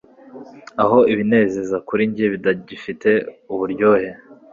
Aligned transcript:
Aho 0.83 0.99
ibinezeza 1.13 1.77
kuri 1.87 2.01
njye 2.09 2.25
bitagifite 2.33 3.09
uburyohe 3.53 4.09